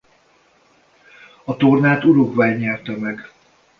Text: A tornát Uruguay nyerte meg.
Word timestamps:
A 1.43 1.57
tornát 1.57 2.03
Uruguay 2.03 2.55
nyerte 2.55 2.97
meg. 2.97 3.31